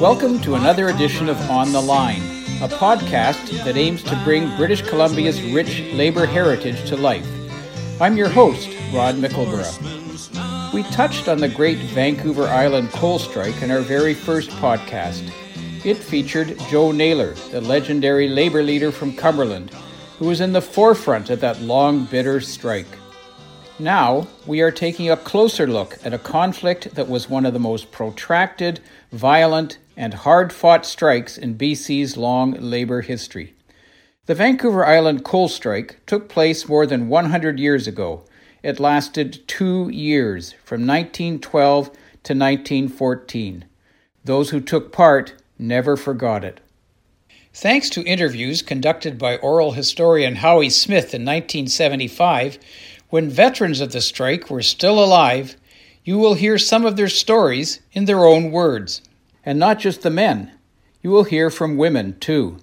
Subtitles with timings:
[0.00, 2.22] Welcome to another edition of On the Line,
[2.62, 7.26] a podcast that aims to bring British Columbia's rich labor heritage to life.
[8.00, 9.99] I'm your host, Rod Mickleborough.
[10.72, 15.28] We touched on the great Vancouver Island coal strike in our very first podcast.
[15.84, 19.74] It featured Joe Naylor, the legendary labor leader from Cumberland,
[20.20, 22.86] who was in the forefront of that long, bitter strike.
[23.80, 27.58] Now, we are taking a closer look at a conflict that was one of the
[27.58, 28.78] most protracted,
[29.10, 33.54] violent, and hard fought strikes in BC's long labour history.
[34.26, 38.22] The Vancouver Island coal strike took place more than 100 years ago.
[38.62, 43.64] It lasted two years, from 1912 to 1914.
[44.24, 46.60] Those who took part never forgot it.
[47.54, 52.58] Thanks to interviews conducted by oral historian Howie Smith in 1975,
[53.08, 55.56] when veterans of the strike were still alive,
[56.04, 59.02] you will hear some of their stories in their own words.
[59.44, 60.52] And not just the men,
[61.02, 62.58] you will hear from women too.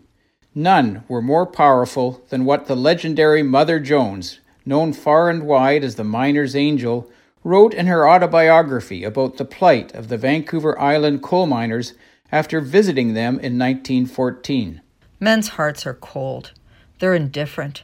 [0.53, 5.95] None were more powerful than what the legendary Mother Jones, known far and wide as
[5.95, 7.09] the miner's angel,
[7.43, 11.93] wrote in her autobiography about the plight of the Vancouver Island coal miners
[12.31, 14.81] after visiting them in 1914.
[15.19, 16.51] Men's hearts are cold.
[16.99, 17.83] They're indifferent.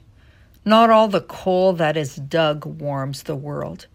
[0.66, 3.88] Not all the coal that is dug warms the world.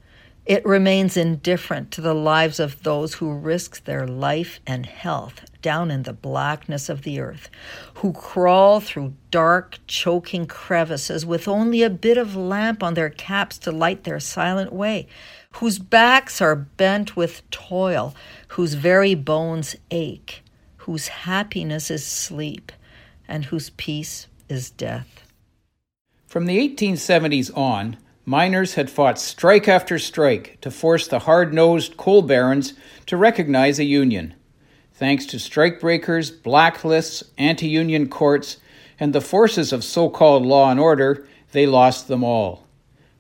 [0.47, 5.91] It remains indifferent to the lives of those who risk their life and health down
[5.91, 7.51] in the blackness of the earth,
[7.95, 13.59] who crawl through dark, choking crevices with only a bit of lamp on their caps
[13.59, 15.07] to light their silent way,
[15.53, 18.15] whose backs are bent with toil,
[18.49, 20.43] whose very bones ache,
[20.79, 22.73] whose happiness is sleep,
[23.27, 25.25] and whose peace is death.
[26.27, 31.97] From the 1870s on, miners had fought strike after strike to force the hard nosed
[31.97, 32.75] coal barons
[33.07, 34.35] to recognize a union.
[34.99, 38.57] Thanks to strikebreakers, blacklists, anti union courts,
[38.99, 42.67] and the forces of so called law and order, they lost them all.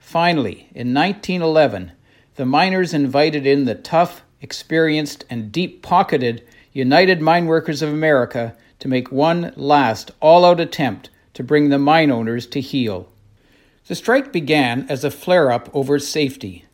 [0.01, 1.93] Finally, in 1911,
[2.35, 8.57] the miners invited in the tough, experienced, and deep pocketed United Mine Workers of America
[8.81, 13.09] to make one last all out attempt to bring the mine owners to heel.
[13.87, 16.65] The strike began as a flare up over safety.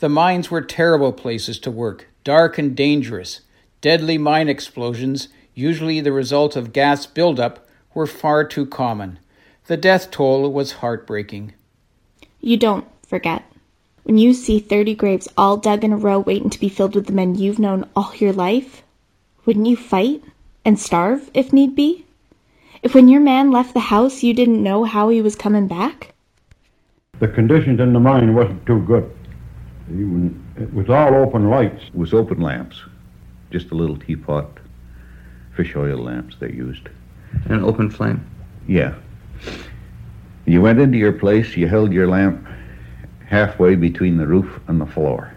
[0.00, 3.42] The mines were terrible places to work, dark and dangerous.
[3.80, 9.18] Deadly mine explosions, usually the result of gas buildup, were far too common.
[9.66, 11.54] The death toll was heartbreaking.
[12.40, 13.44] You don't forget.
[14.02, 17.06] When you see 30 graves all dug in a row waiting to be filled with
[17.06, 18.82] the men you've known all your life,
[19.44, 20.22] wouldn't you fight
[20.64, 22.06] and starve if need be?
[22.82, 26.14] If when your man left the house you didn't know how he was coming back?
[27.20, 29.10] The conditions in the mine wasn't too good.
[29.90, 31.82] Even, it was all open lights.
[31.88, 32.80] It was open lamps,
[33.50, 34.58] just a little teapot,
[35.54, 36.88] fish oil lamps they used.
[37.46, 38.24] An open flame.
[38.66, 38.94] Yeah.
[40.46, 42.46] You went into your place, you held your lamp
[43.26, 45.32] halfway between the roof and the floor.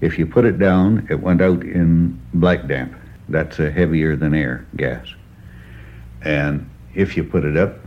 [0.00, 2.94] If you put it down, it went out in black damp.
[3.28, 5.06] That's a heavier than air gas.
[6.22, 7.78] And if you put it up,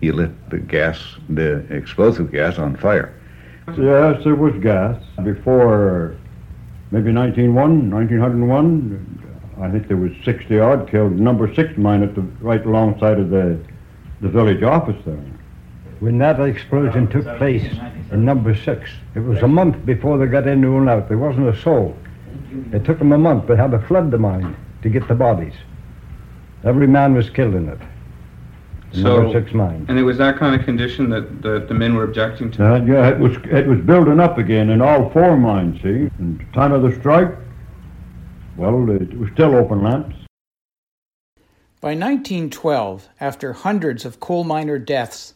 [0.00, 3.14] you lit the gas, the explosive gas on fire.
[3.68, 5.02] Yes, there was gas.
[5.22, 6.16] Before
[6.94, 11.18] maybe 1901, 1901, I think there was 60 odd killed.
[11.18, 13.58] Number six mine at the right alongside of the,
[14.20, 15.18] the village office there.
[15.98, 17.66] When that explosion took place
[18.12, 21.08] in number six, it was a month before they got anyone out.
[21.08, 21.96] There wasn't a soul.
[22.72, 23.48] It took them a month.
[23.48, 25.54] They had to flood the mine to get the bodies.
[26.62, 27.78] Every man was killed in it.
[28.94, 29.86] In So- number six mine.
[29.88, 32.74] And it was that kind of condition that, that the men were objecting to.
[32.74, 35.82] Uh, yeah, it was it was building up again in all four mines.
[35.82, 37.34] See, and the time of the strike,
[38.56, 40.14] well, it was still open lamps.
[41.80, 45.34] By 1912, after hundreds of coal miner deaths,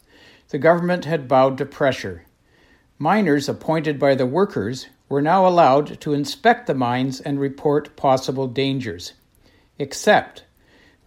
[0.49, 2.23] the government had bowed to pressure.
[2.97, 8.47] Miners appointed by the workers were now allowed to inspect the mines and report possible
[8.47, 9.13] dangers.
[9.77, 10.43] Except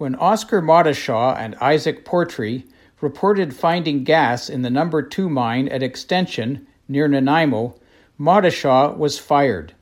[0.02, 2.64] when Oscar Mottishaw and Isaac Portree
[3.00, 7.78] reported finding gas in the number 2 mine at Extension near Nanaimo,
[8.18, 9.74] Mottishaw was fired.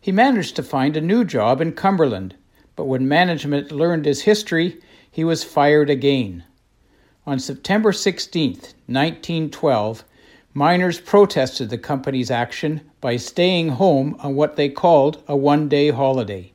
[0.00, 2.34] He managed to find a new job in Cumberland,
[2.74, 4.80] but when management learned his history,
[5.10, 6.44] he was fired again.
[7.26, 8.52] On September 16,
[8.86, 10.04] 1912,
[10.54, 15.90] miners protested the company's action by staying home on what they called a one day
[15.90, 16.53] holiday.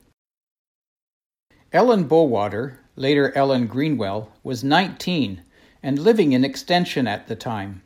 [1.71, 5.43] Ellen Bowater, later Ellen Greenwell, was 19
[5.83, 7.83] and living in Extension at the time.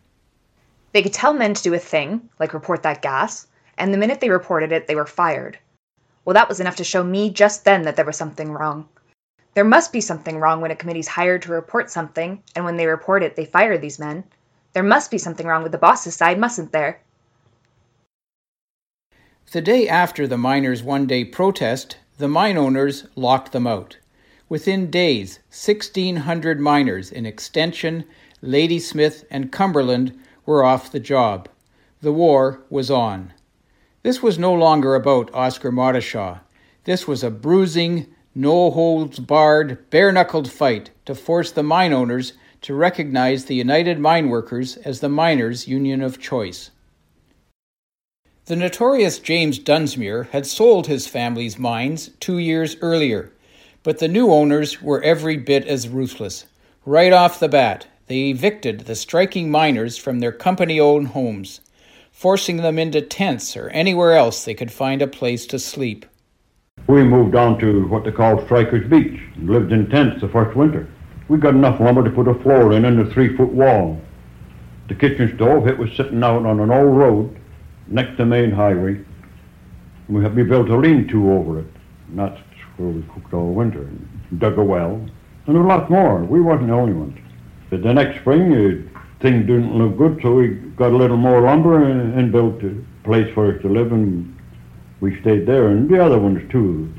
[0.94, 3.48] They could tell men to do a thing, like report that gas,
[3.78, 5.58] and the minute they reported it, they were fired.
[6.24, 8.88] Well, that was enough to show me just then that there was something wrong.
[9.54, 12.88] There must be something wrong when a committee's hired to report something, and when they
[12.88, 14.24] report it, they fire these men.
[14.72, 17.02] There must be something wrong with the boss's side, mustn't there?
[19.52, 23.98] The day after the miners' one day protest, the mine owners locked them out.
[24.48, 28.06] Within days, 1,600 miners in Extension,
[28.42, 31.50] Ladysmith, and Cumberland were off the job.
[32.02, 33.34] The war was on.
[34.04, 36.40] This was no longer about Oscar Mottishaw.
[36.86, 42.32] This was a bruising, no holds barred, bare knuckled fight to force the mine owners
[42.62, 46.72] to recognize the United Mine Workers as the miners' union of choice.
[48.46, 53.32] The notorious James Dunsmuir had sold his family's mines two years earlier,
[53.84, 56.46] but the new owners were every bit as ruthless.
[56.86, 61.62] Right off the bat, they evicted the striking miners from their company owned homes,
[62.12, 66.06] forcing them into tents or anywhere else they could find a place to sleep.
[66.88, 70.54] We moved on to what they called Strikers Beach and lived in tents the first
[70.58, 70.86] winter.
[71.30, 74.02] We got enough lumber to put a floor in and a three foot wall.
[74.90, 77.40] The kitchen stove, it was sitting out on an old road
[77.88, 79.00] next to main highway.
[80.10, 81.68] We had we built a lean to over it.
[82.10, 82.40] And that's
[82.78, 85.06] where we cooked all winter and dug a well.
[85.48, 86.24] And a lot more.
[86.24, 87.18] We wasn't the only ones.
[87.70, 91.42] But the next spring, uh, things didn't look good, so we got a little more
[91.42, 94.38] lumber and, and built a place for us to live, and
[95.02, 95.68] we stayed there.
[95.68, 96.94] And the other ones, too,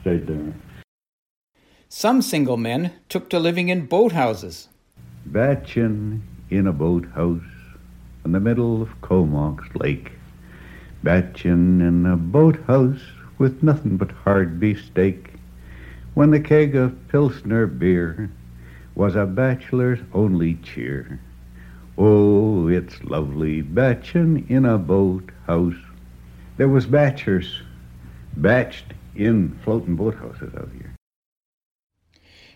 [0.00, 0.54] stayed there.
[1.88, 4.68] Some single men took to living in boathouses.
[5.30, 7.42] Batchin in a boathouse
[8.24, 10.12] in the middle of Comox Lake.
[11.04, 13.02] Batchin in a boathouse
[13.36, 15.34] with nothing but hard beefsteak.
[16.14, 18.30] When the keg of Pilsner beer
[18.94, 21.20] was a bachelor's only cheer.
[21.98, 25.76] Oh, it's lovely batchin in a boathouse.
[26.56, 27.60] There was batchers
[28.40, 30.94] batched in floating boathouses out here.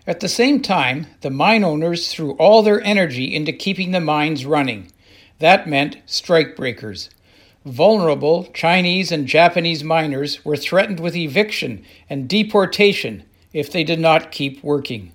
[0.06, 4.46] At the same time, the mine owners threw all their energy into keeping the mines
[4.46, 4.90] running.
[5.38, 7.10] That meant strikebreakers.
[7.64, 14.30] Vulnerable Chinese and Japanese miners were threatened with eviction and deportation if they did not
[14.30, 15.12] keep working.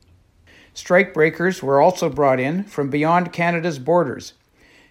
[0.75, 4.33] Strikebreakers were also brought in from beyond Canada's borders.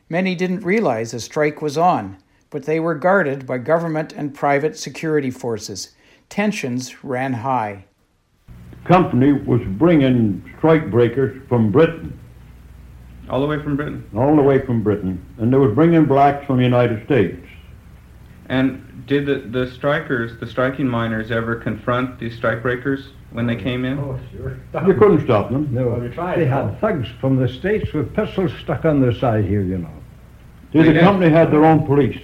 [0.09, 2.19] Many didn't realize a strike was on,
[2.51, 5.95] but they were guarded by government and private security forces.
[6.29, 7.85] Tensions ran high.
[8.85, 12.19] Company was bringing strikebreakers from Britain,
[13.31, 14.05] All the way from Britain.
[14.17, 17.39] all the way from Britain, and they was bringing blacks from the United States.
[18.47, 23.85] And did the, the strikers, the striking miners, ever confront these strikebreakers when they came
[23.85, 23.99] in?
[23.99, 24.59] Oh, sure.
[24.87, 25.73] You couldn't stop them.
[25.73, 25.99] No,
[26.37, 29.91] they had thugs from the States with pistols stuck on their side here, you know.
[30.73, 32.21] See, the They company had their own police.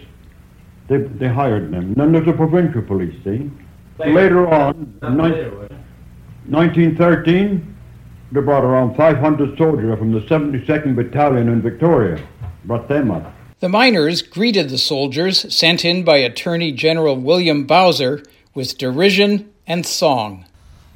[0.89, 1.75] They, they hired them.
[1.89, 3.51] And then there's a provincial police, see?
[3.99, 5.69] Later on, in nine-
[6.49, 7.77] 1913,
[8.33, 12.23] they brought around 500 soldiers from the 72nd Battalion in Victoria.
[12.65, 13.33] Brought them up.
[13.61, 18.23] The miners greeted the soldiers sent in by Attorney General William Bowser
[18.55, 20.45] with derision and song.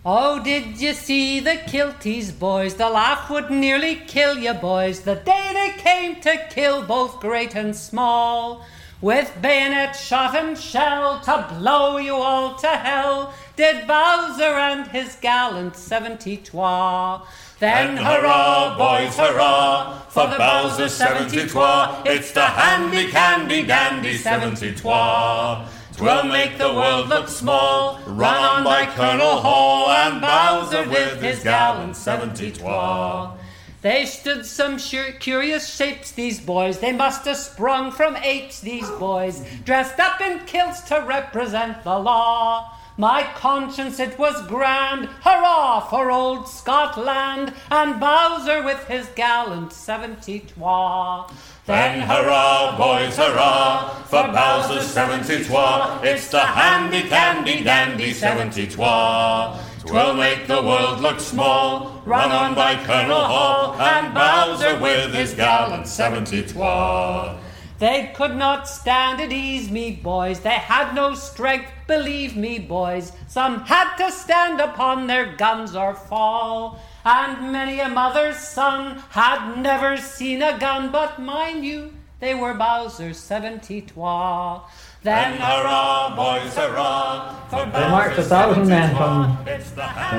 [0.04, 2.74] Oh, did you see the Kilties boys?
[2.74, 7.54] The laugh would nearly kill you boys the day they came to kill both great
[7.54, 8.64] and small.
[9.00, 15.16] With bayonet, shot, and shell to blow you all to hell, did Bowser and his
[15.16, 17.26] gallant seventy twa.
[17.58, 22.02] Then hurrah, boys, hurrah, for the Bowser seventy twa.
[22.06, 25.68] It's the handy candy dandy seventy twa.
[25.96, 31.44] Twill make the world look small, run on by Colonel Hall and Bowser with his
[31.44, 33.36] gallant seventy twa.
[33.82, 36.78] They stood some sure curious shapes, these boys.
[36.78, 41.98] They must have sprung from apes, these boys, dressed up in kilts to represent the
[41.98, 42.78] law.
[43.02, 50.38] My conscience, it was grand, hurrah for old Scotland, and Bowser with his gallant seventy
[50.38, 51.28] twa.
[51.66, 55.98] Then hurrah, boys, hurrah, for Bowser's seventy twa.
[56.04, 59.58] It's the handy candy dandy seventy twa.
[59.84, 65.34] Twill make the world look small, run on by Colonel Hall, and Bowser with his
[65.34, 67.36] gallant seventy twa.
[67.82, 70.38] They could not stand at ease, me boys.
[70.38, 73.10] They had no strength, believe me, boys.
[73.26, 76.78] Some had to stand upon their guns or fall.
[77.04, 82.54] And many a mother's son had never seen a gun, but mind you, they were
[82.54, 84.62] Bowser's seventy-twa.
[85.02, 89.44] Then hurrah, boys, hurrah, for They marched a thousand men from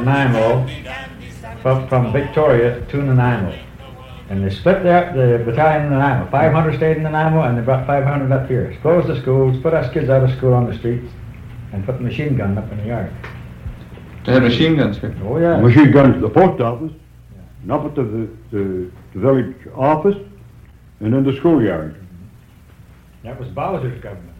[0.03, 0.67] Nanaimo,
[1.61, 3.57] from, from Victoria to Nanaimo.
[4.29, 6.31] And they split their, the battalion in Nanaimo.
[6.31, 8.77] 500 stayed in Nanaimo and they brought 500 up here.
[8.81, 11.11] Closed the schools, put us kids out of school on the streets,
[11.73, 13.13] and put the machine gun up in the yard.
[14.25, 15.15] They had machine guns here.
[15.23, 15.59] Oh, yeah.
[15.59, 16.93] Machine guns at the post office,
[17.61, 20.15] and up at the, the, the village office,
[21.01, 21.95] and in the schoolyard.
[23.23, 24.35] That was Bowser's government.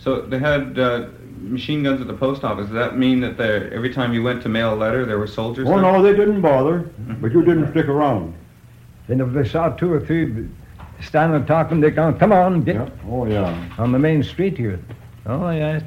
[0.00, 1.08] So they had uh,
[1.40, 2.66] machine guns at the post office.
[2.66, 5.26] Does that mean that there, every time you went to mail a letter, there were
[5.26, 5.82] soldiers Oh, there?
[5.82, 6.90] no, they didn't bother,
[7.20, 8.34] but you didn't stick around.
[9.08, 10.48] Then if they saw two or three
[11.02, 13.68] standing talking, they go, come on, get Yeah, oh, yeah.
[13.78, 14.80] on the main street here.
[15.26, 15.80] Oh, yeah.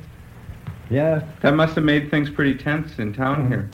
[0.92, 3.72] Yeah, That must have made things pretty tense in town here.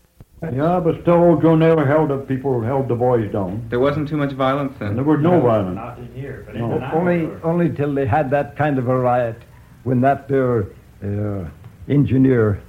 [0.53, 3.65] Yeah, but still, old Joe Naylor held the people, held the boys down.
[3.69, 4.95] There wasn't too much violence And then.
[4.95, 5.75] there was no violence.
[5.75, 6.65] Not in here, but No.
[6.65, 6.97] in Nanaimo.
[6.97, 9.35] only, only till they had that kind of a riot
[9.89, 10.67] when that there
[11.03, 11.49] uh,
[11.89, 12.61] engineer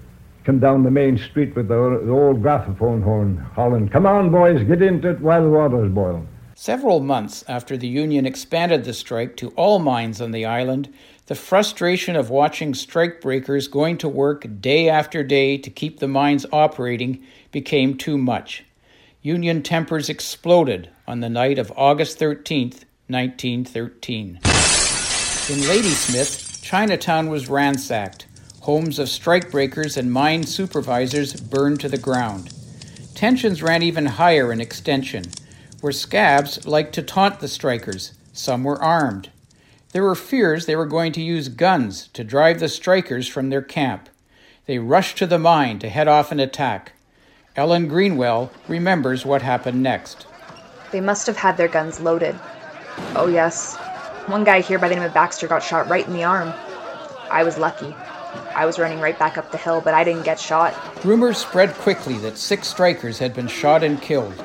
[0.45, 4.67] come down the main street with the, the old graphophone horn hollering, come on, boys,
[4.67, 6.27] get into it while the water's boiling.
[6.55, 10.93] Several months after the Union expanded the strike to all mines on the island,
[11.27, 16.47] the frustration of watching strikebreakers going to work day after day to keep the mines
[16.53, 17.23] operating
[17.53, 18.65] became too much.
[19.21, 24.41] Union tempers exploded on the night of August 13th, 1913.
[25.51, 28.27] In Ladysmith, Chinatown was ransacked.
[28.61, 32.53] Homes of strikebreakers and mine supervisors burned to the ground.
[33.17, 35.25] Tensions ran even higher in extension,
[35.81, 38.13] where scabs liked to taunt the strikers.
[38.33, 39.31] Some were armed.
[39.91, 43.63] There were fears they were going to use guns to drive the strikers from their
[43.63, 44.09] camp.
[44.67, 46.93] They rushed to the mine to head off an attack.
[47.57, 50.25] Ellen Greenwell remembers what happened next.
[50.93, 52.39] They must have had their guns loaded.
[53.17, 53.77] Oh, yes.
[54.27, 56.53] One guy here by the name of Baxter got shot right in the arm.
[57.31, 57.95] I was lucky.
[58.55, 60.75] I was running right back up the hill, but I didn't get shot.
[61.05, 64.45] Rumors spread quickly that six strikers had been shot and killed.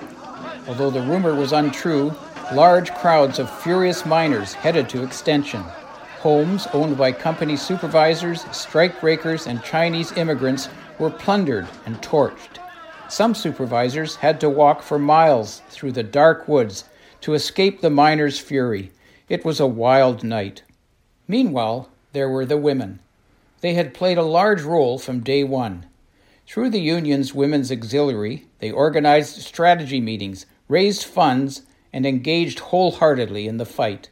[0.67, 2.13] Although the rumor was untrue,
[2.53, 5.61] large crowds of furious miners headed to Extension.
[6.19, 12.57] Homes owned by company supervisors, strikebreakers, and Chinese immigrants were plundered and torched.
[13.09, 16.85] Some supervisors had to walk for miles through the dark woods
[17.21, 18.91] to escape the miners' fury.
[19.27, 20.61] It was a wild night.
[21.27, 22.99] Meanwhile, there were the women.
[23.61, 25.87] They had played a large role from day one.
[26.45, 33.57] Through the union's Women's Auxiliary, they organized strategy meetings, raised funds, and engaged wholeheartedly in
[33.57, 34.09] the fight.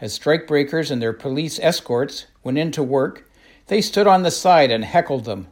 [0.00, 3.30] As strikebreakers and their police escorts went into work,
[3.68, 5.46] they stood on the side and heckled them.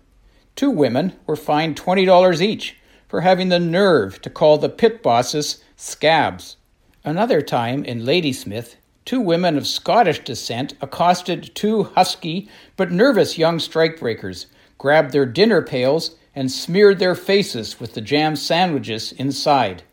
[0.56, 5.62] Two women were fined $20 each for having the nerve to call the pit bosses
[5.76, 6.56] scabs.
[7.04, 13.58] Another time in Ladysmith, two women of Scottish descent accosted two husky but nervous young
[13.58, 14.46] strikebreakers,
[14.78, 19.84] grabbed their dinner pails, and smeared their faces with the jam sandwiches inside.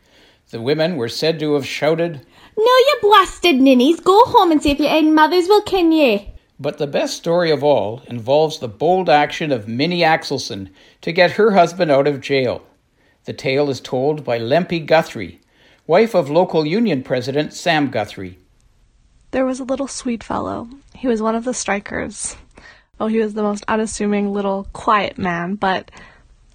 [0.50, 2.26] The women were said to have shouted,
[2.58, 6.34] No, you blasted ninnies, go home and see if your own mothers will kin ye.
[6.58, 10.70] But the best story of all involves the bold action of Minnie Axelson
[11.02, 12.64] to get her husband out of jail.
[13.24, 15.40] The tale is told by Lempi Guthrie,
[15.86, 18.38] wife of local union president Sam Guthrie.
[19.34, 20.68] There was a little sweet fellow.
[20.94, 22.36] He was one of the strikers.
[23.00, 25.90] Oh, he was the most unassuming little quiet man, but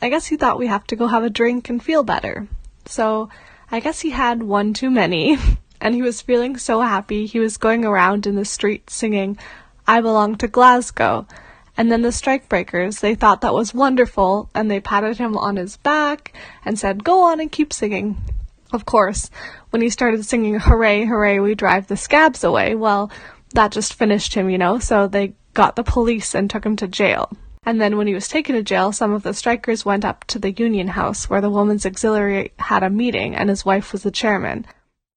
[0.01, 2.47] I guess he thought we have to go have a drink and feel better.
[2.85, 3.27] So
[3.69, 5.37] I guess he had one too many,
[5.81, 9.37] and he was feeling so happy he was going around in the street singing,
[9.85, 11.27] I belong to Glasgow.
[11.75, 15.75] And then the strikebreakers, they thought that was wonderful, and they patted him on his
[15.75, 16.31] back
[16.63, 18.23] and said, Go on and keep singing.
[18.71, 19.29] Of course,
[19.71, 23.11] when he started singing Hooray, hooray, we drive the scabs away, well,
[23.53, 26.87] that just finished him, you know, so they got the police and took him to
[26.87, 27.31] jail.
[27.63, 30.39] And then when he was taken to jail, some of the strikers went up to
[30.39, 34.11] the Union House where the Woman's Auxiliary had a meeting and his wife was the
[34.11, 34.65] chairman.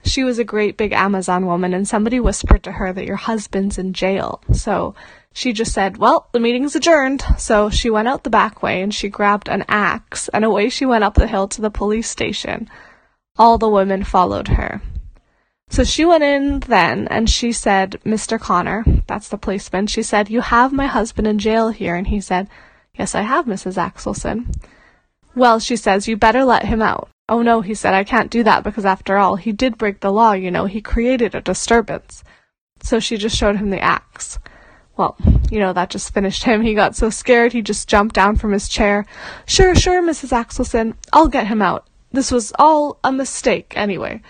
[0.05, 3.79] She was a great big Amazon woman and somebody whispered to her that your husband's
[3.79, 4.43] in jail.
[4.53, 4.95] So
[5.33, 7.23] she just said, well, the meeting's adjourned.
[7.39, 10.85] So she went out the back way and she grabbed an axe and away she
[10.85, 12.69] went up the hill to the police station.
[13.43, 14.81] All the women followed her.
[15.69, 18.39] So she went in then and she said, Mr.
[18.39, 21.97] Connor, that's the policeman, she said, You have my husband in jail here.
[21.97, 22.49] And he said,
[22.95, 23.75] Yes, I have, Mrs.
[23.77, 24.55] Axelson.
[25.35, 27.09] Well, she says, You better let him out.
[27.29, 30.13] Oh no, he said, I can't do that because after all, he did break the
[30.13, 32.23] law, you know, he created a disturbance.
[32.81, 34.39] So she just showed him the axe.
[34.97, 35.17] Well,
[35.51, 36.63] you know, that just finished him.
[36.69, 39.05] He got so scared he just jumped down from his chair.
[39.47, 40.31] Sure, sure, Mrs.
[40.31, 41.89] Axelson, I'll get him out.
[42.13, 44.23] This was all a mistake, anyway.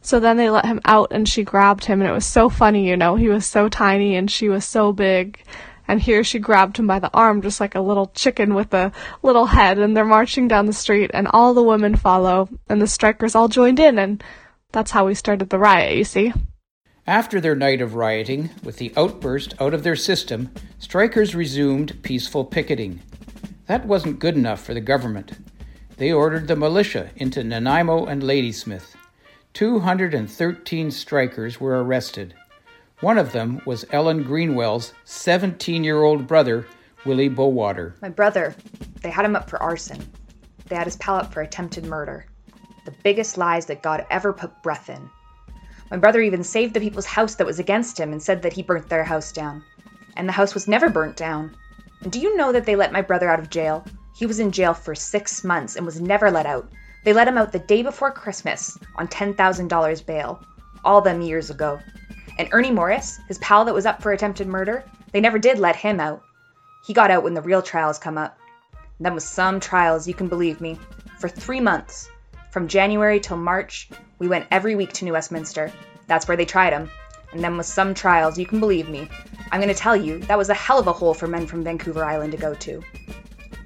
[0.00, 2.88] So then they let him out and she grabbed him and it was so funny,
[2.88, 3.16] you know.
[3.16, 5.42] He was so tiny and she was so big.
[5.88, 8.92] And here she grabbed him by the arm just like a little chicken with a
[9.22, 12.86] little head and they're marching down the street and all the women follow and the
[12.86, 14.22] strikers all joined in and
[14.72, 16.32] that's how we started the riot, you see.
[17.06, 22.44] After their night of rioting, with the outburst out of their system, strikers resumed peaceful
[22.44, 23.00] picketing.
[23.66, 25.32] That wasn't good enough for the government.
[25.98, 28.94] They ordered the militia into Nanaimo and Ladysmith.
[29.54, 32.34] 213 strikers were arrested.
[33.00, 36.66] One of them was Ellen Greenwell's 17 year old brother,
[37.06, 37.94] Willie Bowater.
[38.02, 38.54] My brother,
[39.00, 40.06] they had him up for arson.
[40.66, 42.26] They had his pal up for attempted murder.
[42.84, 45.08] The biggest lies that God ever put breath in.
[45.90, 48.62] My brother even saved the people's house that was against him and said that he
[48.62, 49.64] burnt their house down.
[50.16, 51.56] And the house was never burnt down.
[52.02, 53.82] And do you know that they let my brother out of jail?
[54.16, 56.66] He was in jail for six months and was never let out.
[57.04, 60.42] They let him out the day before Christmas on $10,000 bail,
[60.82, 61.78] all them years ago.
[62.38, 65.76] And Ernie Morris, his pal that was up for attempted murder, they never did let
[65.76, 66.22] him out.
[66.86, 68.38] He got out when the real trials come up.
[68.96, 70.78] And them was some trials, you can believe me.
[71.18, 72.08] For three months,
[72.50, 75.70] from January till March, we went every week to New Westminster.
[76.06, 76.90] That's where they tried him.
[77.32, 79.10] And then with some trials, you can believe me.
[79.52, 81.62] I'm going to tell you, that was a hell of a hole for men from
[81.62, 82.82] Vancouver Island to go to.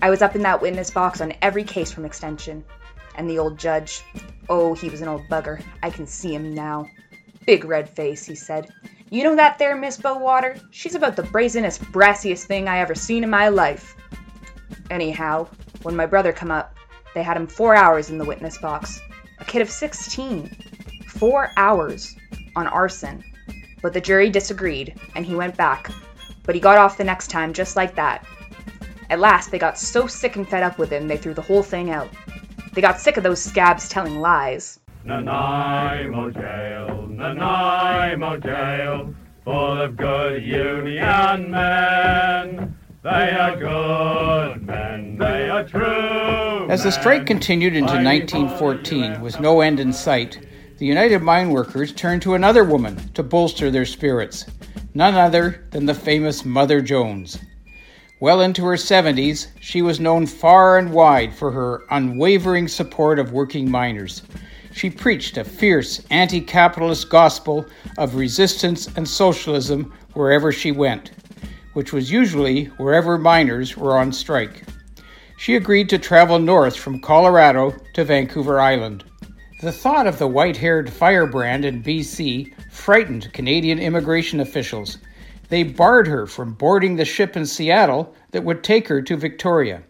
[0.02, 2.64] I was up in that witness box on every case from extension.
[3.16, 4.02] And the old judge,
[4.48, 5.62] oh, he was an old bugger.
[5.82, 6.86] I can see him now.
[7.46, 8.72] Big red face, he said.
[9.10, 10.58] You know that there Miss Bowater?
[10.70, 13.94] She's about the brazenest, brassiest thing I ever seen in my life.
[14.90, 15.48] Anyhow,
[15.82, 16.74] when my brother come up,
[17.14, 19.00] they had him four hours in the witness box.
[19.38, 20.56] A kid of 16.
[21.08, 22.16] Four hours
[22.56, 23.22] on arson.
[23.82, 25.90] But the jury disagreed, and he went back.
[26.44, 28.24] But he got off the next time just like that.
[29.10, 31.64] At last, they got so sick and fed up with him, they threw the whole
[31.64, 32.08] thing out.
[32.72, 34.78] They got sick of those scabs telling lies.
[35.04, 39.12] Nanaimo jail, Nanaimo jail,
[39.44, 42.78] full of good Union men.
[43.02, 46.70] They are good men, they are true.
[46.70, 50.46] As the strike continued into 1914 with no end in sight,
[50.78, 54.46] the United Mine Workers turned to another woman to bolster their spirits,
[54.94, 57.40] none other than the famous Mother Jones.
[58.20, 63.32] Well into her 70s, she was known far and wide for her unwavering support of
[63.32, 64.22] working miners.
[64.72, 67.66] She preached a fierce anti capitalist gospel
[67.98, 71.10] of resistance and socialism wherever she went
[71.72, 74.64] which was usually wherever miners were on strike.
[75.38, 79.04] She agreed to travel north from Colorado to Vancouver Island.
[79.62, 84.98] The thought of the white haired firebrand in BC frightened Canadian immigration officials.
[85.50, 89.82] They barred her from boarding the ship in Seattle that would take her to Victoria.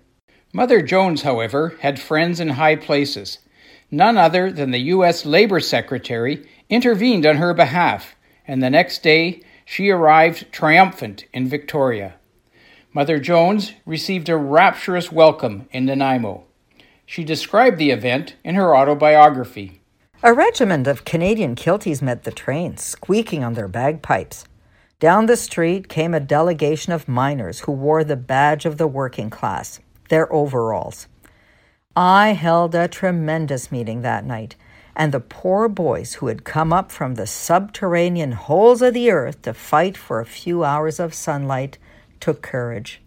[0.54, 3.38] Mother Jones, however, had friends in high places.
[3.90, 5.26] None other than the U.S.
[5.26, 8.16] Labor Secretary intervened on her behalf,
[8.48, 12.14] and the next day she arrived triumphant in Victoria.
[12.94, 16.44] Mother Jones received a rapturous welcome in Nanaimo.
[17.04, 19.82] She described the event in her autobiography.
[20.22, 24.44] A regiment of Canadian kilties met the train, squeaking on their bagpipes.
[25.00, 29.30] Down the street came a delegation of miners who wore the badge of the working
[29.30, 31.08] class, their overalls.
[31.96, 34.56] I held a tremendous meeting that night
[34.94, 39.40] and the poor boys who had come up from the subterranean holes of the earth
[39.40, 41.78] to fight for a few hours of sunlight
[42.20, 43.00] took courage.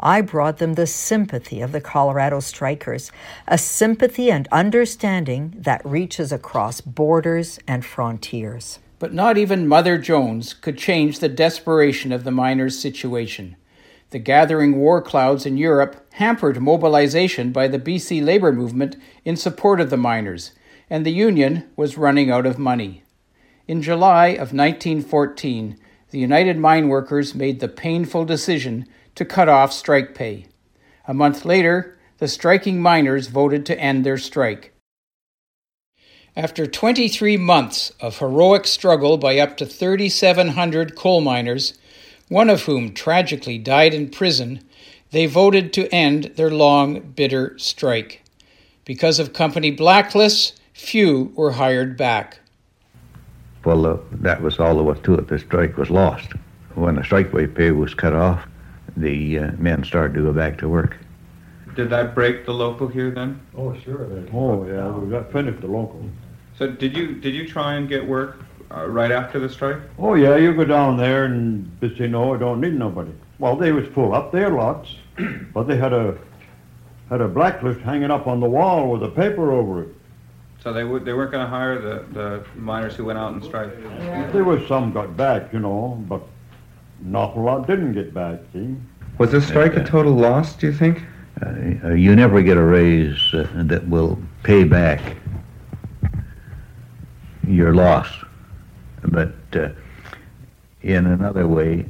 [0.00, 3.12] I brought them the sympathy of the Colorado strikers,
[3.46, 8.78] a sympathy and understanding that reaches across borders and frontiers.
[8.98, 13.56] But not even Mother Jones could change the desperation of the miners' situation.
[14.10, 19.80] The gathering war clouds in Europe hampered mobilization by the BC labor movement in support
[19.80, 20.52] of the miners,
[20.88, 23.02] and the Union was running out of money.
[23.66, 25.76] In July of 1914,
[26.10, 30.46] the United Mine Workers made the painful decision to cut off strike pay.
[31.08, 34.72] A month later, the striking miners voted to end their strike.
[36.36, 41.78] After 23 months of heroic struggle by up to 3,700 coal miners,
[42.28, 44.62] one of whom tragically died in prison,
[45.12, 48.22] they voted to end their long, bitter strike.
[48.84, 52.40] Because of company blacklists, few were hired back.
[53.64, 55.28] Well, uh, that was all there was to it.
[55.28, 56.32] The strike was lost.
[56.74, 58.46] When the strikeway pay was cut off,
[58.94, 60.98] the uh, men started to go back to work.
[61.76, 63.40] Did that break the local here then?
[63.56, 64.06] Oh, sure.
[64.34, 66.04] Oh, yeah, we got finished the local.
[66.58, 68.38] So did you did you try and get work
[68.70, 69.78] uh, right after the strike?
[69.98, 73.12] Oh, yeah, you go down there and they say, no, I don't need nobody.
[73.38, 74.96] Well, they was full up their lots,
[75.52, 76.16] but they had a
[77.10, 79.88] had a blacklist hanging up on the wall with a paper over it.
[80.62, 83.44] So they would they weren't going to hire the, the miners who went out and
[83.44, 83.70] strike.
[84.32, 86.22] There was some got back, you know, but
[87.02, 88.74] not a lot didn't get back, see?
[89.18, 91.02] Was the strike a total loss, do you think?
[91.44, 95.16] Uh, you never get a raise uh, that will pay back
[97.46, 98.08] your loss.
[99.02, 99.68] But uh,
[100.82, 101.86] in another way,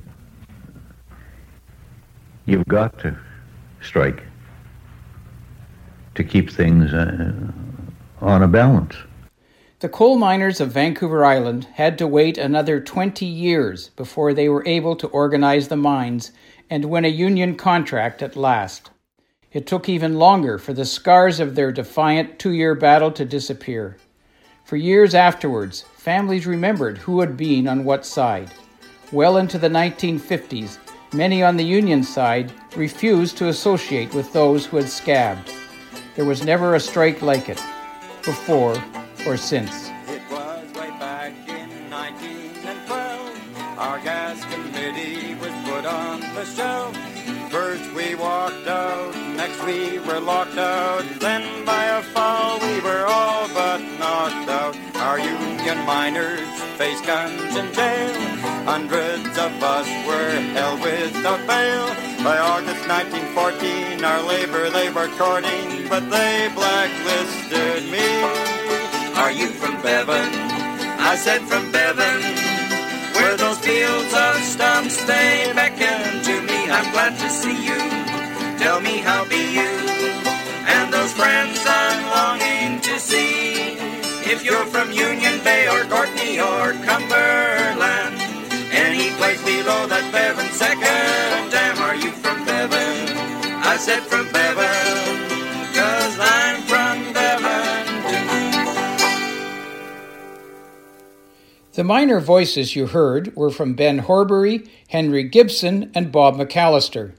[2.44, 3.16] you've got to
[3.80, 4.22] strike
[6.14, 7.32] to keep things uh,
[8.20, 8.96] on a balance.
[9.80, 14.66] The coal miners of Vancouver Island had to wait another 20 years before they were
[14.66, 16.32] able to organize the mines
[16.70, 18.90] and win a union contract at last.
[19.52, 23.98] It took even longer for the scars of their defiant two year battle to disappear.
[24.66, 28.50] For years afterwards, families remembered who had been on what side.
[29.12, 30.78] Well into the 1950s,
[31.12, 35.52] many on the Union side refused to associate with those who had scabbed.
[36.16, 37.62] There was never a strike like it,
[38.24, 38.76] before
[39.24, 39.88] or since.
[40.08, 43.78] It was way back in 1912.
[43.78, 46.96] Our gas committee was put on the shelf.
[47.52, 51.04] First we walked out, next we were locked out.
[51.20, 53.80] Then by a fall we were all but
[55.76, 58.14] union miners faced guns in jail.
[58.64, 61.86] Hundreds of us were held without bail.
[62.24, 68.08] By August 1914, our labor they were courting, but they blacklisted me.
[69.16, 70.30] Are you from Bevan?
[71.00, 72.20] I said from Bevan.
[73.14, 76.70] Where those fields of stumps they beckon to me.
[76.70, 77.78] I'm glad to see you.
[78.58, 79.72] Tell me how be you?
[80.74, 83.85] And those friends I'm longing to see.
[84.28, 88.20] If you're from Union Bay or Courtenay or Cumberland,
[88.72, 93.16] any place below that Bevan second dam, are you from Bevan?
[93.62, 95.28] I said from Bevan,
[95.72, 97.86] cause I'm from Bevan
[101.74, 107.12] The miner voices you heard were from Ben Horbury, Henry Gibson, and Bob McAllister.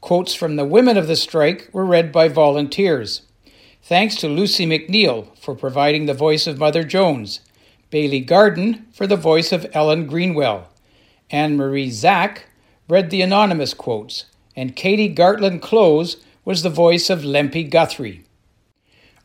[0.00, 3.25] Quotes from the women of the strike were read by volunteers.
[3.88, 7.38] Thanks to Lucy McNeil for providing the voice of Mother Jones,
[7.88, 10.66] Bailey Garden for the voice of Ellen Greenwell,
[11.30, 12.48] Anne Marie Zack
[12.88, 14.24] read the anonymous quotes,
[14.56, 18.24] and Katie Gartland Close was the voice of Lempi Guthrie.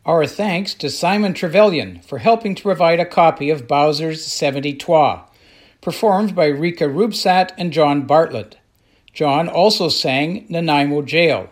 [0.06, 5.24] Our thanks to Simon Trevelyan for helping to provide a copy of Bowser's 70 Twa,
[5.80, 8.58] performed by Rika Ruebsaat and Jon Bartlett.
[9.12, 11.50] Jon also sang Nanaimo Jail.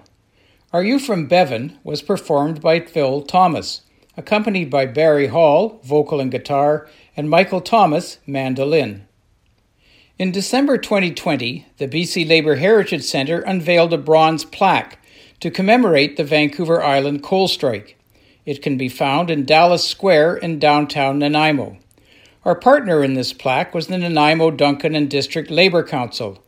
[0.72, 3.80] Are You From Bevan was performed by Phil Thomas,
[4.16, 9.09] accompanied by Barry Hall, vocal and guitar, and Michael Thomas, mandolin.
[10.16, 15.04] In December 2020, the BC Labour Heritage Centre unveiled a bronze plaque
[15.40, 17.98] to commemorate the Vancouver Island coal strike.
[18.46, 21.78] It can be found in Dallas Square in downtown Nanaimo.
[22.44, 26.40] Our partner in this plaque was the Nanaimo, Duncan, and District Labour Council,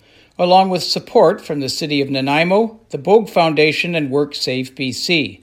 [0.42, 5.40] along with support from the City of Nanaimo, the Boag Foundation, and WorkSafe BC.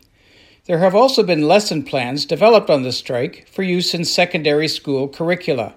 [0.65, 5.07] There have also been lesson plans developed on the strike for use in secondary school
[5.07, 5.75] curricula.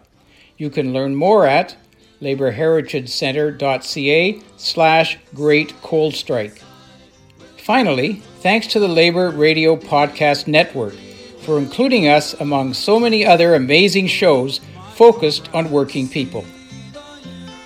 [0.56, 1.76] You can learn more at
[2.20, 6.60] labourheritagecentre.ca slash great coal strike.
[7.58, 10.94] Finally, thanks to the Labor Radio Podcast Network
[11.42, 14.60] for including us among so many other amazing shows
[14.94, 16.44] focused on working people.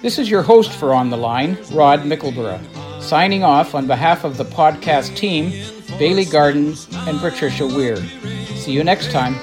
[0.07, 4.37] This is your host for On the Line, Rod Mickleborough, signing off on behalf of
[4.37, 5.51] the podcast team,
[5.99, 6.77] Bailey Garden
[7.09, 7.97] and Patricia Weir.
[8.55, 9.35] See you next time.